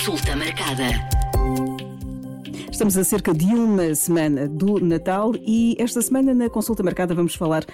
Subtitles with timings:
[0.00, 0.88] Consulta marcada.
[2.72, 7.34] Estamos a cerca de uma semana do Natal e esta semana na consulta marcada vamos
[7.34, 7.66] falar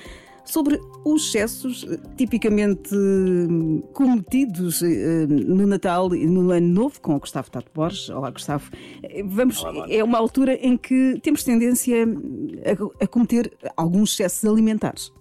[0.44, 7.14] sobre os excessos eh, tipicamente eh, cometidos eh, no Natal e no Ano Novo com
[7.14, 8.10] o Gustavo Tato Borges.
[8.10, 8.72] Olá, Gustavo.
[9.26, 15.12] Vamos, Olá, é uma altura em que temos tendência a, a cometer alguns excessos alimentares.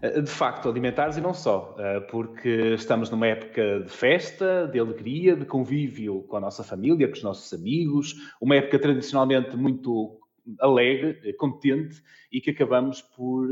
[0.00, 1.76] De facto, alimentares e não só,
[2.10, 7.12] porque estamos numa época de festa, de alegria, de convívio com a nossa família, com
[7.12, 10.18] os nossos amigos, uma época tradicionalmente muito
[10.58, 13.46] alegre, contente e que acabamos por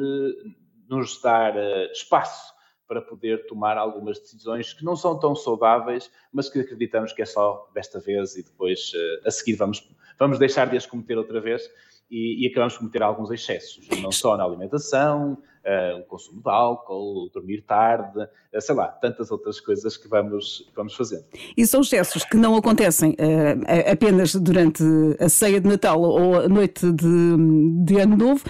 [0.89, 1.55] nos dar
[1.93, 2.55] espaço
[2.87, 7.27] para poder tomar algumas decisões que não são tão saudáveis, mas que acreditamos que é
[7.27, 8.93] só desta vez e depois
[9.27, 9.87] a seguir vamos,
[10.19, 11.69] vamos deixar de as cometer outra vez
[12.11, 16.51] e, e acabamos por cometer alguns excessos, não só na alimentação, uh, o consumo de
[16.51, 21.25] álcool, dormir tarde, uh, sei lá, tantas outras coisas que vamos, vamos fazendo.
[21.57, 24.83] E são excessos que não acontecem uh, apenas durante
[25.21, 28.45] a ceia de Natal ou a noite de, de Ano Novo,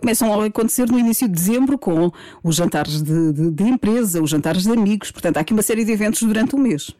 [0.00, 2.10] começam a acontecer no início de dezembro com
[2.44, 5.84] os jantares de, de, de empresa, os jantares de amigos, portanto há aqui uma série
[5.84, 6.94] de eventos durante o mês.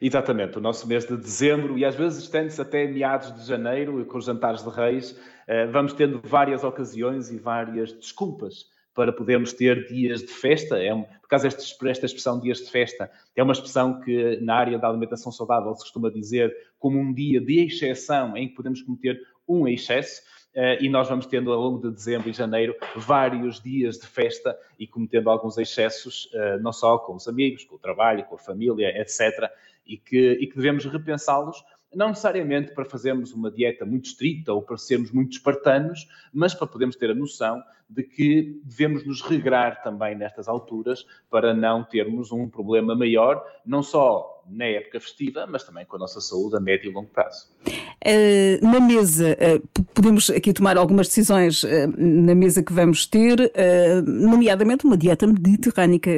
[0.00, 4.18] Exatamente, o nosso mês de dezembro e às vezes estende-se até meados de janeiro, com
[4.18, 9.86] os jantares de reis, eh, vamos tendo várias ocasiões e várias desculpas para podermos ter
[9.86, 10.78] dias de festa.
[10.78, 14.88] É, por causa desta expressão dias de festa, é uma expressão que na área da
[14.88, 19.68] alimentação saudável se costuma dizer como um dia de exceção em que podemos cometer um
[19.68, 20.22] excesso.
[20.54, 24.58] Uh, e nós vamos tendo ao longo de dezembro e janeiro vários dias de festa
[24.78, 28.38] e cometendo alguns excessos, uh, não só com os amigos, com o trabalho, com a
[28.38, 29.50] família, etc
[29.86, 31.62] e que, e que devemos repensá-los,
[31.94, 36.66] não necessariamente para fazermos uma dieta muito estrita ou para sermos muito espartanos, mas para
[36.66, 42.32] podermos ter a noção de que devemos nos regrar também nestas alturas para não termos
[42.32, 46.60] um problema maior, não só na época festiva, mas também com a nossa saúde a
[46.60, 47.48] médio e longo prazo.
[47.66, 53.52] Uh, na mesa, uh, podemos aqui tomar algumas decisões uh, na mesa que vamos ter,
[54.04, 56.10] nomeadamente uma dieta mediterrânica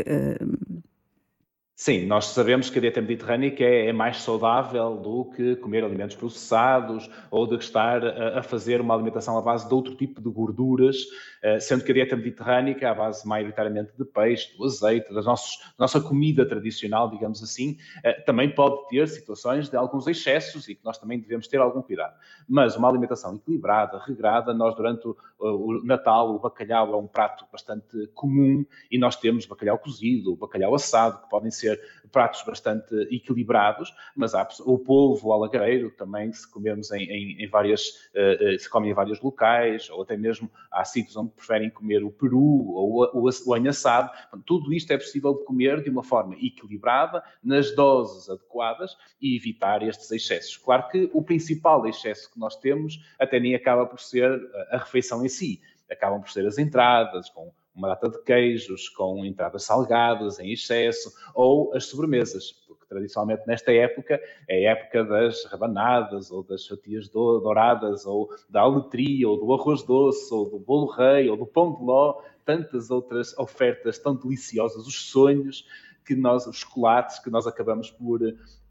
[1.80, 6.16] Sim, nós sabemos que a dieta mediterrânica é, é, mais saudável do que comer alimentos
[6.16, 10.28] processados ou de estar a, a, fazer uma alimentação à base de outro tipo de
[10.28, 15.14] gorduras, uh, sendo que a dieta mediterrânica é à base maioritariamente de peixe, do azeite,
[15.14, 20.74] da nossa comida tradicional, digamos assim, uh, também pode ter situações de alguns excessos e
[20.74, 22.16] que nós também devemos ter algum cuidado.
[22.48, 25.06] Mas uma alimentação equilibrada, regrada, nós durante
[25.38, 30.74] o Natal, o bacalhau é um prato bastante comum e nós temos bacalhau cozido, bacalhau
[30.74, 31.80] assado, que podem ser ser
[32.10, 37.88] pratos bastante equilibrados, mas há o polvo alagareiro também, se comermos em, em, em várias,
[38.14, 42.10] uh, se come em vários locais, ou até mesmo há sítios onde preferem comer o
[42.10, 42.38] peru
[42.72, 44.10] ou o, o, o anhaçado.
[44.46, 49.82] Tudo isto é possível de comer de uma forma equilibrada, nas doses adequadas e evitar
[49.82, 50.56] estes excessos.
[50.56, 54.40] Claro que o principal excesso que nós temos até nem acaba por ser
[54.70, 59.24] a refeição em si, acabam por ser as entradas, com uma data de queijos com
[59.24, 65.44] entradas salgadas em excesso ou as sobremesas, porque tradicionalmente nesta época é a época das
[65.44, 70.90] rabanadas ou das fatias douradas ou da aletria ou do arroz doce ou do bolo
[70.90, 75.64] rei ou do pão de ló, tantas outras ofertas tão deliciosas, os sonhos
[76.04, 78.20] que nós, os chocolates que nós acabamos por,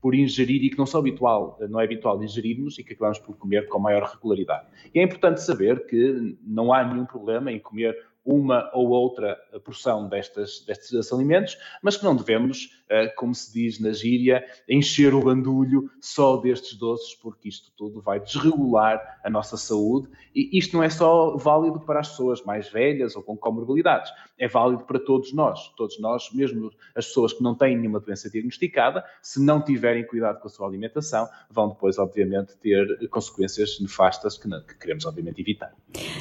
[0.01, 3.37] por ingerir e que não são habitual, não é habitual ingerirmos e que acabamos por
[3.37, 4.65] comer com maior regularidade.
[4.93, 7.95] E é importante saber que não há nenhum problema em comer
[8.27, 12.83] uma ou outra porção destas, destes alimentos, mas que não devemos,
[13.15, 18.19] como se diz na gíria, encher o bandulho só destes doces, porque isto tudo vai
[18.19, 20.07] desregular a nossa saúde.
[20.33, 24.47] E isto não é só válido para as pessoas mais velhas ou com comorbilidades, é
[24.47, 25.73] válido para todos nós.
[25.75, 30.39] Todos nós, mesmo as pessoas que não têm nenhuma doença diagnosticada, se não tiverem cuidado
[30.39, 35.41] com a sua alimentação, vão depois, obviamente, ter consequências nefastas que, não, que queremos, obviamente,
[35.41, 35.73] evitar.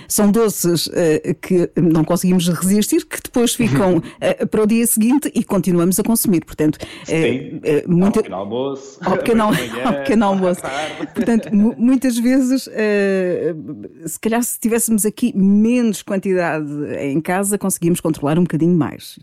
[0.09, 5.31] São doces uh, que não conseguimos resistir, que depois ficam uh, para o dia seguinte
[5.35, 6.45] e continuamos a consumir.
[6.45, 6.56] Portanto,
[7.05, 8.07] Sim, uh, muita...
[8.07, 9.43] ao pequeno almoço, ao pequeno,
[9.85, 10.63] ao pequeno almoço.
[11.15, 12.69] Portanto, muitas vezes,
[14.07, 16.71] se calhar se tivéssemos aqui menos quantidade
[17.01, 19.19] em casa, conseguimos controlar um bocadinho mais.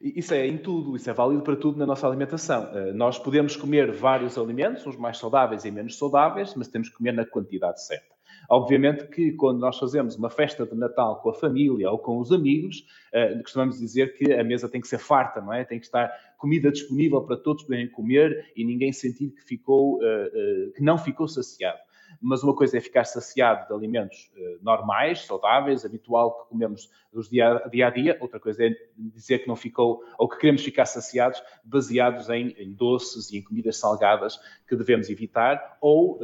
[0.00, 2.68] Isso é em tudo, isso é válido para tudo na nossa alimentação.
[2.94, 7.12] Nós podemos comer vários alimentos, uns mais saudáveis e menos saudáveis, mas temos que comer
[7.12, 8.11] na quantidade certa.
[8.48, 12.32] Obviamente que quando nós fazemos uma festa de Natal com a família ou com os
[12.32, 15.64] amigos, uh, costumamos dizer que a mesa tem que ser farta, não é?
[15.64, 19.98] Tem que estar comida disponível para todos poderem comer e ninguém sentir que ficou, uh,
[19.98, 21.78] uh, que não ficou saciado.
[22.22, 24.30] Mas uma coisa é ficar saciado de alimentos
[24.60, 29.48] normais, saudáveis, habitual que comemos dos dia, dia a dia, outra coisa é dizer que
[29.48, 34.38] não ficou, ou que queremos ficar saciados, baseados em, em doces e em comidas salgadas
[34.66, 36.20] que devemos evitar, ou uh,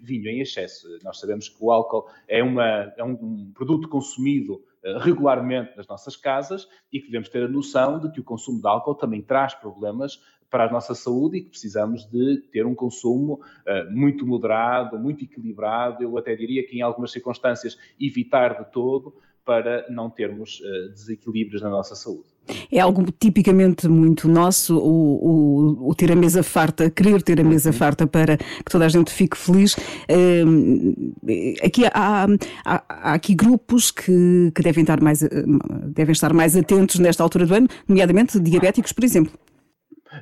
[0.00, 0.88] vinho em excesso.
[1.04, 4.62] Nós sabemos que o álcool é, uma, é um produto consumido
[5.00, 8.68] regularmente nas nossas casas e que devemos ter a noção de que o consumo de
[8.68, 10.20] álcool também traz problemas
[10.54, 15.24] para a nossa saúde e que precisamos de ter um consumo uh, muito moderado, muito
[15.24, 19.12] equilibrado, eu até diria que em algumas circunstâncias evitar de todo,
[19.44, 22.28] para não termos uh, desequilíbrios na nossa saúde.
[22.70, 27.44] É algo tipicamente muito nosso, o, o, o, ter a mesa farta, querer ter a
[27.44, 27.76] mesa uhum.
[27.76, 29.74] farta para que toda a gente fique feliz.
[29.74, 31.20] Uh,
[31.64, 32.28] aqui há,
[32.64, 35.18] há, há, aqui grupos que, que devem, estar mais,
[35.88, 39.32] devem estar mais atentos nesta altura do ano, nomeadamente diabéticos, por exemplo.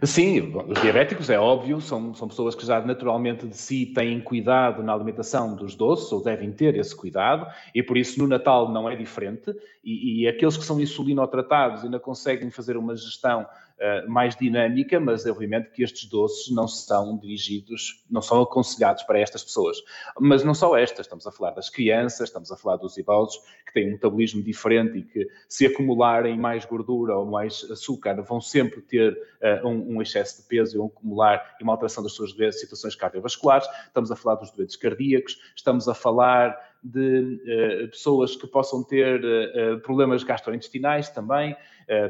[0.03, 4.83] Sim, os diabéticos, é óbvio, são, são pessoas que já naturalmente de si têm cuidado
[4.83, 8.89] na alimentação dos doces, ou devem ter esse cuidado, e por isso no Natal não
[8.89, 9.55] é diferente,
[9.85, 13.47] e, e aqueles que são insulinotratados ainda conseguem fazer uma gestão
[13.79, 19.19] uh, mais dinâmica, mas obviamente que estes doces não são dirigidos, não são aconselhados para
[19.19, 19.79] estas pessoas.
[20.19, 23.73] Mas não só estas, estamos a falar das crianças, estamos a falar dos idosos, que
[23.73, 28.83] têm um metabolismo diferente e que se acumularem mais gordura ou mais açúcar vão sempre
[28.83, 32.33] ter uh, um, um, excesso de peso e um acumular e uma alteração das suas
[32.33, 37.41] doenças, situações cardiovasculares, estamos a falar dos doentes cardíacos, estamos a falar de
[37.85, 41.57] uh, pessoas que possam ter uh, problemas gastrointestinais também,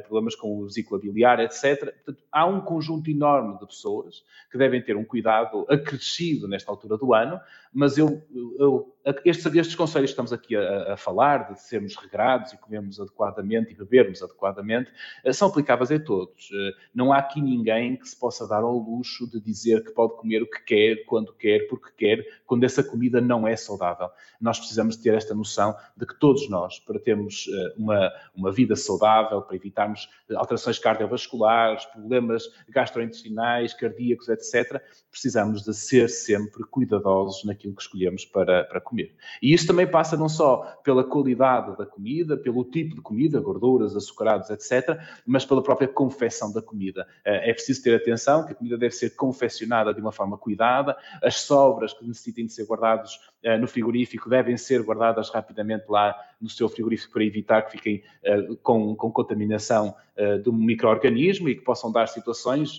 [0.05, 1.95] problemas com vesícula biliar, etc.
[1.95, 6.97] Portanto, há um conjunto enorme de pessoas que devem ter um cuidado acrescido nesta altura
[6.97, 7.41] do ano,
[7.73, 8.23] mas eu,
[8.59, 8.93] eu
[9.25, 13.73] estes, estes conselhos que estamos aqui a, a, falar, de sermos regrados e comermos adequadamente
[13.73, 14.91] e bebermos adequadamente,
[15.33, 16.51] são aplicáveis a todos.
[16.95, 20.43] Não há aqui ninguém que se possa dar ao luxo de dizer que pode comer
[20.43, 24.09] o que quer, quando quer, porque quer, quando essa comida não é saudável.
[24.41, 28.77] Nós precisamos ter esta noção de que todos nós, para termos eh, uma, uma vida
[28.77, 37.75] saudável, para evitarmos alterações cardiovasculares, problemas gastrointestinais, cardíacos, etc., precisamos de ser sempre cuidadosos naquilo
[37.75, 39.15] que escolhemos para, para comer.
[39.43, 43.97] E isso também passa não só pela qualidade da comida, pelo tipo de comida, gorduras,
[43.97, 47.07] açucarados, etc., mas pela própria confecção da comida.
[47.25, 50.97] Eh, é preciso ter atenção que a comida deve ser confeccionada de uma forma cuidada,
[51.23, 56.15] as sobras que necessitem de ser guardados eh, no frigorífico devem ser guardadas rapidamente lá
[56.41, 61.57] no seu frigorífico para evitar que fiquem uh, com, com, contaminação uh, do microorganismo e
[61.57, 62.79] que possam dar situações,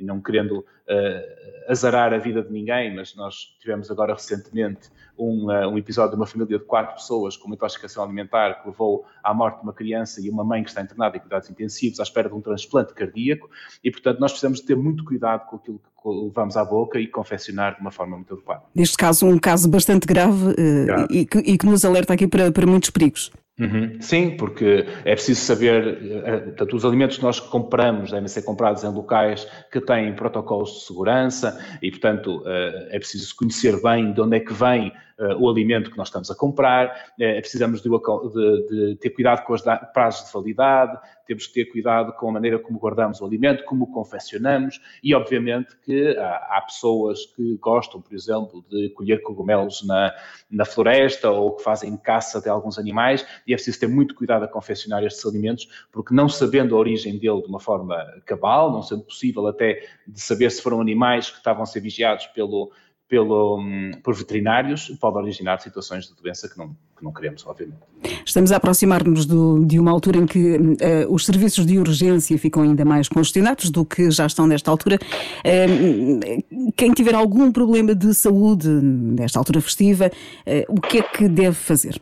[0.00, 5.78] não querendo uh, azarar a vida de ninguém, mas nós tivemos agora recentemente um, um,
[5.78, 9.58] episódio de uma família de quatro pessoas com uma intoxicação alimentar que levou à morte
[9.58, 12.34] de uma criança e uma mãe que está internada em cuidados intensivos à espera de
[12.34, 13.50] um transplante cardíaco
[13.82, 17.76] e, portanto, nós precisamos ter muito cuidado com aquilo que levamos à boca e confeccionar
[17.76, 18.62] de uma forma muito adequada.
[18.74, 21.06] Neste caso, um caso bastante grave, uh, grave.
[21.10, 23.30] E, que, e, que, nos alerta aqui para, para muitos perigos.
[23.58, 24.00] Uhum.
[24.00, 28.82] Sim, porque é preciso saber, eh, portanto, os alimentos que nós compramos devem ser comprados
[28.82, 34.20] em locais que têm protocolos de segurança e, portanto, eh, é preciso conhecer bem de
[34.22, 37.88] onde é que vem uh, o alimento que nós estamos a comprar, uh, precisamos de,
[37.88, 39.62] de, de, ter cuidado com os
[39.92, 43.84] prazos de validade, temos que ter cuidado com a maneira como guardamos o alimento, como
[43.84, 49.86] o confeccionamos e, obviamente, que há, há, pessoas que gostam, por exemplo, de colher cogumelos
[49.86, 50.12] na,
[50.50, 54.44] na floresta ou que fazem caça de alguns animais e é preciso ter muito cuidado
[54.44, 58.82] a confeccionar estes alimentos, porque não sabendo a origem dele de uma forma cabal, não
[58.82, 62.72] sendo possível até de saber se foram animais que estavam a ser vigiados pelo
[63.12, 67.82] pelo, hum, por veterinários pode originar situações de doença que não, que não queremos, obviamente.
[68.24, 70.74] Estamos a aproximar-nos de uma altura em que uh,
[71.10, 74.98] os serviços de urgência ficam ainda mais congestionados do que já estão nesta altura.
[75.44, 81.28] Uh, quem tiver algum problema de saúde nesta altura festiva, uh, o que é que
[81.28, 82.00] deve fazer?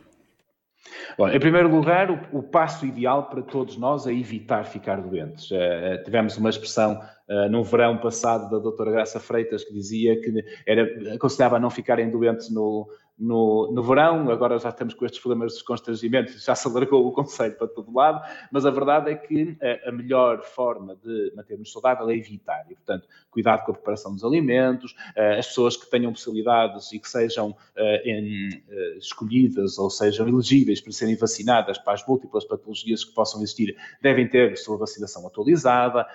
[1.17, 5.51] Bom, em primeiro lugar, o, o, passo ideal para todos nós é evitar ficar doentes.
[5.51, 7.01] Uh, tivemos uma expressão
[7.31, 10.31] uh, no verão passado da doutora Graça Freitas que dizia que
[10.67, 12.87] era, aconselhava a não ficarem doentes no,
[13.21, 17.11] no, no verão, agora já estamos com estes problemas de constrangimento, já se alargou o
[17.11, 18.19] conceito para todo lado,
[18.51, 22.73] mas a verdade é que a, a melhor forma de mantermos saudável é evitar, e
[22.73, 27.07] portanto, cuidado com a preparação dos alimentos, uh, as pessoas que tenham possibilidades e que
[27.07, 27.55] sejam uh,
[28.03, 28.63] em,
[28.97, 34.27] escolhidas ou sejam elegíveis para serem vacinadas para as múltiplas patologias que possam existir, devem
[34.27, 36.07] ter sua vacinação atualizada,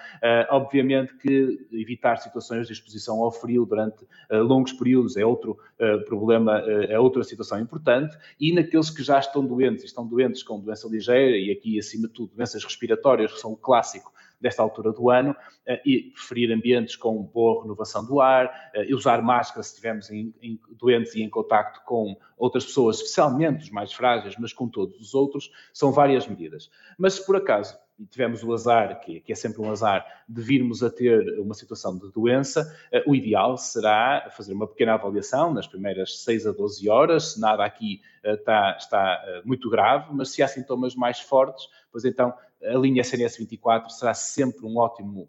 [0.50, 5.58] obviamente que evitar situações de exposição ao frio durante longos períodos é outro
[6.06, 6.58] problema
[6.88, 11.36] é outra situação importante, e naqueles que já estão doentes, estão doentes com doença ligeira,
[11.36, 15.34] e aqui, acima de tudo, doenças respiratórias, que são o clássico desta altura do ano,
[15.64, 20.34] eh, e preferir ambientes com boa renovação do ar, e usar máscara se estivermos em,
[20.42, 25.00] em, doentes e em contacto com outras pessoas, especialmente os mais frágeis, mas com todos
[25.00, 26.70] os outros, são várias medidas.
[26.98, 30.42] Mas se por acaso e tivemos o azar, que, que, é sempre um azar, de
[30.42, 35.52] virmos a ter uma situação de doença, uh, o ideal será fazer uma pequena avaliação
[35.52, 40.08] nas primeiras 6 a 12 horas, se nada aqui uh, está, está uh, muito grave,
[40.12, 42.34] mas se há sintomas mais fortes, pois então
[42.64, 45.28] a linha SNS 24 será sempre um ótimo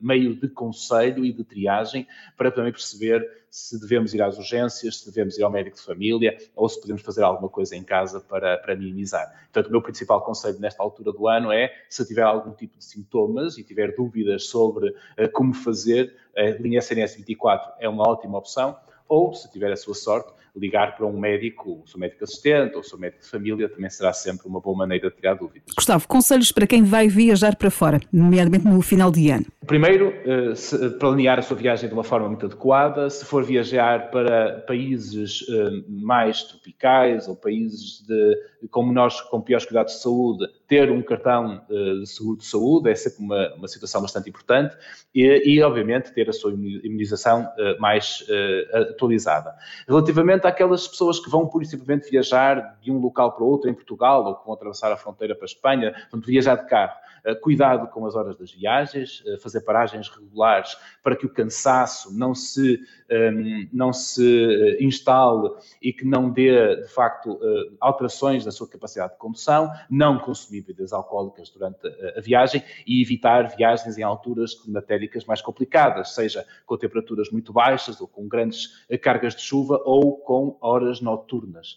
[0.00, 5.06] meio de conselho e de triagem para também perceber se devemos ir às urgências, se
[5.06, 8.58] devemos ir ao médico de família ou se podemos fazer alguma coisa em casa para,
[8.58, 9.30] para minimizar.
[9.44, 12.84] Portanto, o meu principal conselho nesta altura do ano é, se tiver algum tipo de
[12.84, 18.38] sintomas e tiver dúvidas sobre uh, como fazer, a linha SNS 24 é uma ótima
[18.38, 18.76] opção,
[19.08, 22.80] ou, se tiver a sua sorte, ligar para um médico, o seu médico assistente ou
[22.80, 25.74] o seu médico de família, também será sempre uma boa maneira de tirar dúvidas.
[25.74, 29.46] Gustavo, conselhos para quem vai viajar para fora, nomeadamente no final de ano?
[29.66, 30.52] Primeiro, eh,
[30.98, 33.08] planear a sua viagem de uma forma muito adequada.
[33.08, 39.64] Se for viajar para países eh, mais tropicais ou países de, com menores, com piores
[39.64, 43.68] cuidados de saúde, ter um cartão eh, de seguro de saúde é sempre uma, uma
[43.68, 44.76] situação bastante importante
[45.14, 48.24] e, e, obviamente, ter a sua imunização mais
[48.72, 49.54] atualizada.
[49.88, 53.74] Relativamente àquelas pessoas que vão, pura e simplesmente, viajar de um local para outro em
[53.74, 56.94] Portugal ou que vão atravessar a fronteira para a Espanha, vão viajar de carro,
[57.42, 62.34] cuidado com as horas das viagens, fazer fazer paragens regulares para que o cansaço não
[62.34, 67.38] se, um, não se eh, instale e que não dê, de facto,
[67.80, 71.86] alterações na sua capacidade de condução, não consumir bebidas alcoólicas durante
[72.16, 78.00] a, viagem e evitar viagens em alturas climatéricas mais complicadas, seja com temperaturas muito baixas
[78.00, 81.76] ou com grandes eh, cargas de chuva ou com horas noturnas.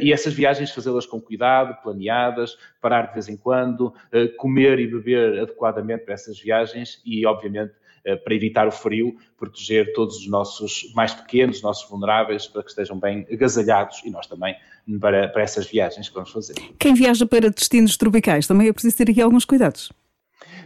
[0.00, 3.94] E essas viagens fazê-las com cuidado, planeadas, parar de vez em quando,
[4.36, 7.72] comer e beber adequadamente para essas viagens e, obviamente,
[8.08, 12.62] eh, para evitar o frio, proteger todos os nossos mais pequenos, os nossos vulneráveis, para
[12.62, 14.56] que estejam bem agasalhados e nós também
[14.98, 16.54] para, para essas viagens que vamos fazer.
[16.78, 19.92] Quem viaja para destinos tropicais também é preciso ter aqui alguns cuidados.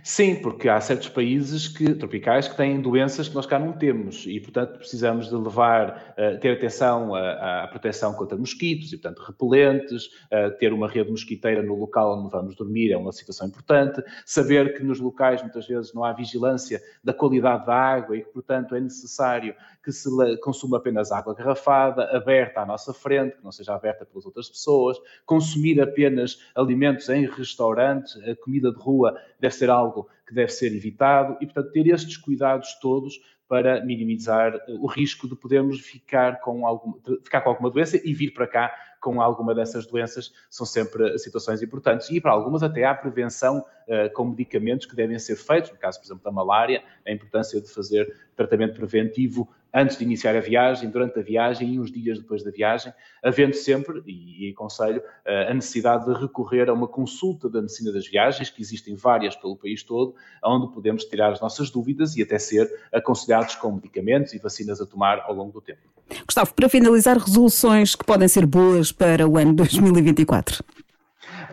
[0.04, 4.26] Sim, porque há certos países que, tropicais que têm doenças que nós cá não temos.
[4.26, 9.24] E, portanto, precisamos de levar, uh, ter atenção à, à, proteção contra mosquitos e, portanto,
[9.24, 14.02] repelentes, uh, ter uma rede mosquiteira no local onde vamos dormir é uma situação importante,
[14.26, 18.30] saber que nos locais muitas vezes não há vigilância da qualidade da água e que,
[18.30, 19.54] portanto, é necessário
[19.84, 24.24] que se consuma apenas água garrafada, aberta à nossa frente, que não seja aberta pelas
[24.26, 29.91] outras pessoas, consumir apenas alimentos em restaurantes, a comida de rua deve ser algo
[30.26, 33.18] que deve ser evitado e, portanto, ter estes cuidados todos
[33.48, 38.32] para minimizar o risco de podermos ficar com, algum, ficar com alguma doença e vir
[38.32, 42.08] para cá com alguma dessas doenças são sempre situações importantes.
[42.08, 45.98] E para algumas até há prevenção uh, com medicamentos que devem ser feitos, no caso,
[45.98, 50.90] por exemplo, da malária, a importância de fazer tratamento preventivo antes de iniciar a viagem,
[50.90, 55.50] durante a viagem e uns dias depois da viagem, havendo sempre, e, e aconselho, eh,
[55.50, 59.56] a necessidade de recorrer a uma consulta da medicina das viagens, que existem várias pelo
[59.56, 60.14] país todo,
[60.44, 64.86] onde podemos tirar as nossas dúvidas e até ser aconselhados com medicamentos e vacinas a
[64.86, 65.80] tomar ao longo do tempo.
[66.26, 70.62] Gustavo, para finalizar, resoluções que podem ser boas para o ano 2024.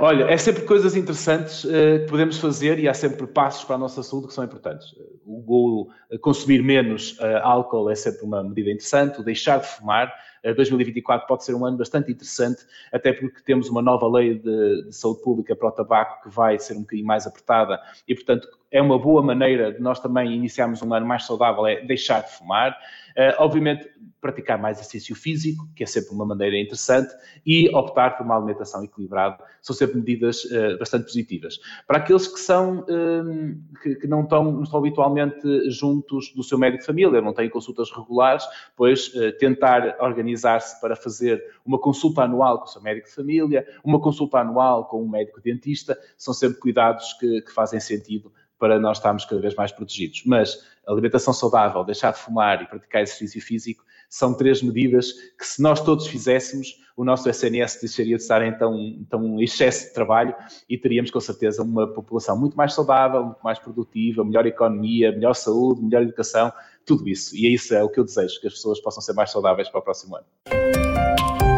[0.01, 3.77] Olha, é sempre coisas interessantes uh, que podemos fazer e há sempre passos para a
[3.77, 4.95] nossa saúde que são importantes.
[5.25, 10.09] O, o consumir menos uh, álcool é sempre uma medida interessante, o deixar de fumar.
[10.41, 12.61] Uh, 2024 pode ser um ano bastante interessante,
[12.93, 16.57] até porque temos uma nova lei de, de saúde pública para o tabaco que vai
[16.57, 17.77] ser um bocadinho mais apertada
[18.07, 21.81] e, portanto, é uma boa maneira de nós também iniciarmos um ano mais saudável, é
[21.81, 22.77] deixar de fumar.
[23.17, 23.89] Uh, obviamente,
[24.21, 27.13] praticar mais exercício físico, que é sempre uma maneira interessante,
[27.45, 31.59] e optar por uma alimentação equilibrada, são sempre medidas uh, bastante positivas.
[31.87, 36.81] Para aqueles que são, uh, que, não, estão, não estão habitualmente juntos do seu médico
[36.81, 38.43] de família, não têm consultas regulares,
[38.75, 43.99] pois tentar organizar-se para fazer uma consulta anual com o seu médico de família, uma
[43.99, 48.97] consulta anual com um médico dentista, são sempre cuidados que, que fazem sentido para nós
[48.97, 50.23] estarmos cada vez mais protegidos.
[50.25, 55.61] Mas alimentação saudável, deixar de fumar e praticar exercício físico são três medidas que, se
[55.61, 60.35] nós todos fizéssemos, o nosso SNS deixaria de estar em tão, tão excesso de trabalho
[60.67, 65.33] e teríamos, com certeza, uma população muito mais saudável, muito mais produtiva, melhor economia, melhor
[65.33, 66.51] saúde, melhor educação,
[66.85, 67.37] tudo isso.
[67.37, 69.69] E é isso é o que eu desejo, que as pessoas possam ser mais saudáveis
[69.69, 70.25] para o próximo ano.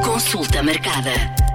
[0.03, 1.50] Consulta marcada.